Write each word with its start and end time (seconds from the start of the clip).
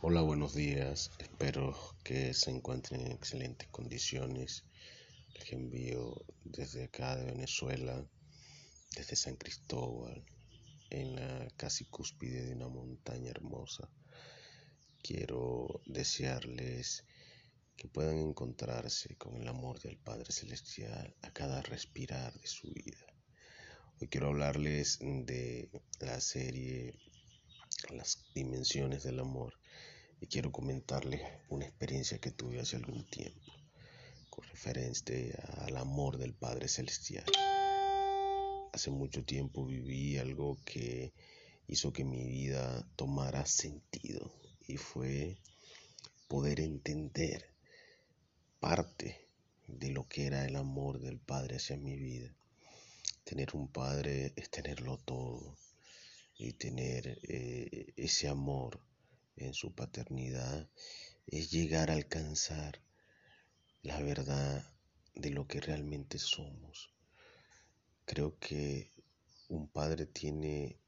Hola, 0.00 0.20
buenos 0.20 0.54
días. 0.54 1.10
Espero 1.18 1.76
que 2.04 2.32
se 2.32 2.52
encuentren 2.52 3.00
en 3.00 3.10
excelentes 3.10 3.66
condiciones. 3.66 4.64
Les 5.34 5.52
envío 5.52 6.24
desde 6.44 6.84
acá 6.84 7.16
de 7.16 7.24
Venezuela, 7.24 8.06
desde 8.94 9.16
San 9.16 9.34
Cristóbal, 9.34 10.24
en 10.90 11.16
la 11.16 11.48
casi 11.56 11.84
cúspide 11.86 12.46
de 12.46 12.54
una 12.54 12.68
montaña 12.68 13.30
hermosa. 13.32 13.90
Quiero 15.02 15.82
desearles 15.84 17.04
que 17.76 17.88
puedan 17.88 18.18
encontrarse 18.18 19.16
con 19.16 19.34
el 19.34 19.48
amor 19.48 19.80
del 19.80 19.98
Padre 19.98 20.30
Celestial 20.30 21.16
a 21.22 21.32
cada 21.32 21.60
respirar 21.62 22.38
de 22.38 22.46
su 22.46 22.70
vida. 22.70 23.04
Hoy 24.00 24.06
quiero 24.06 24.28
hablarles 24.28 25.00
de 25.00 25.68
la 25.98 26.20
serie 26.20 26.94
Las 27.90 28.24
Dimensiones 28.34 29.04
del 29.04 29.20
Amor 29.20 29.54
y 30.20 30.26
quiero 30.26 30.50
comentarles 30.50 31.22
una 31.48 31.64
experiencia 31.64 32.18
que 32.18 32.32
tuve 32.32 32.60
hace 32.60 32.76
algún 32.76 33.08
tiempo 33.08 33.52
con 34.28 34.44
referencia 34.48 35.32
al 35.58 35.76
amor 35.76 36.18
del 36.18 36.34
Padre 36.34 36.68
Celestial. 36.68 37.24
Hace 38.72 38.90
mucho 38.90 39.24
tiempo 39.24 39.64
viví 39.64 40.18
algo 40.18 40.58
que 40.64 41.14
hizo 41.68 41.92
que 41.92 42.04
mi 42.04 42.24
vida 42.24 42.84
tomara 42.96 43.46
sentido 43.46 44.30
y 44.66 44.76
fue 44.76 45.38
poder 46.26 46.60
entender 46.60 47.46
parte 48.60 49.24
de 49.68 49.90
lo 49.90 50.06
que 50.08 50.26
era 50.26 50.44
el 50.44 50.56
amor 50.56 50.98
del 50.98 51.20
Padre 51.20 51.56
hacia 51.56 51.76
mi 51.76 51.96
vida. 51.96 52.34
Tener 53.24 53.54
un 53.54 53.68
Padre 53.68 54.32
es 54.36 54.50
tenerlo 54.50 54.98
todo 54.98 55.56
y 56.38 56.52
tener 56.52 57.18
eh, 57.24 57.92
ese 57.96 58.28
amor 58.28 58.80
en 59.36 59.54
su 59.54 59.74
paternidad 59.74 60.68
es 61.26 61.50
llegar 61.50 61.90
a 61.90 61.94
alcanzar 61.94 62.80
la 63.82 64.00
verdad 64.00 64.64
de 65.16 65.30
lo 65.30 65.48
que 65.48 65.60
realmente 65.60 66.18
somos. 66.18 66.90
Creo 68.04 68.38
que 68.38 68.92
un 69.48 69.66
padre 69.66 70.06
tiene 70.06 70.78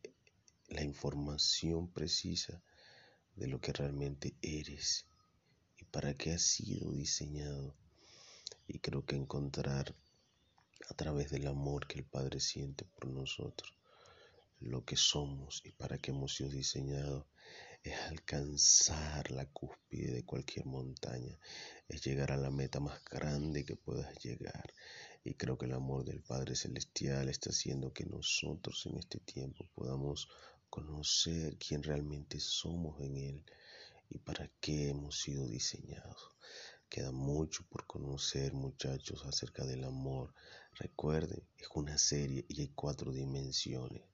la 0.69 0.83
información 0.83 1.89
precisa 1.89 2.63
de 3.35 3.49
lo 3.49 3.61
que 3.61 3.73
realmente 3.73 4.37
eres 4.43 5.07
y 5.79 5.85
para 5.85 6.15
qué 6.15 6.35
has 6.35 6.43
sido 6.43 6.93
diseñado. 6.93 7.75
Y 8.69 8.79
creo 8.79 9.05
que 9.05 9.17
encontrar 9.17 9.97
a 10.89 10.95
través 10.95 11.31
del 11.31 11.49
amor 11.49 11.89
que 11.89 11.99
el 11.99 12.05
Padre 12.05 12.39
siente 12.39 12.85
por 12.85 13.07
nosotros 13.07 13.80
lo 14.61 14.85
que 14.85 14.97
somos 14.97 15.63
y 15.65 15.73
para 15.73 15.99
qué 15.99 16.11
hemos 16.11 16.35
sido 16.35 16.51
diseñados 16.51 17.27
es 17.83 17.99
alcanzar 18.09 19.31
la 19.31 19.47
cúspide 19.47 20.13
de 20.13 20.25
cualquier 20.25 20.67
montaña, 20.67 21.39
es 21.89 22.05
llegar 22.05 22.31
a 22.31 22.37
la 22.37 22.51
meta 22.51 22.79
más 22.79 23.03
grande 23.05 23.65
que 23.65 23.77
puedas 23.77 24.23
llegar. 24.23 24.75
Y 25.25 25.35
creo 25.35 25.57
que 25.57 25.65
el 25.65 25.73
amor 25.73 26.05
del 26.05 26.23
Padre 26.23 26.57
Celestial 26.57 27.31
está 27.31 27.51
haciendo 27.51 27.93
que 27.93 28.05
nosotros 28.05 28.85
en 28.87 28.99
este 28.99 29.19
tiempo 29.21 29.67
podamos 29.75 30.29
conocer 30.69 31.57
quién 31.57 31.83
realmente 31.83 32.39
somos 32.39 33.01
en 33.01 33.17
Él 33.17 33.45
y 34.11 34.19
para 34.19 34.51
qué 34.61 34.91
hemos 34.91 35.19
sido 35.19 35.47
diseñados. 35.47 36.37
Queda 36.89 37.13
mucho 37.13 37.65
por 37.71 37.87
conocer, 37.87 38.53
muchachos, 38.53 39.25
acerca 39.25 39.65
del 39.65 39.85
amor. 39.85 40.35
Recuerden, 40.73 41.43
es 41.57 41.69
una 41.75 41.97
serie 41.97 42.45
y 42.49 42.61
hay 42.61 42.69
cuatro 42.69 43.13
dimensiones. 43.13 44.10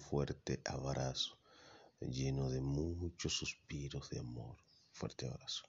Fuerte 0.00 0.60
abrazo 0.64 1.38
lleno 2.00 2.48
de 2.48 2.60
muchos 2.60 3.34
suspiros 3.34 4.08
de 4.10 4.20
amor. 4.20 4.56
Fuerte 4.90 5.26
abrazo. 5.28 5.64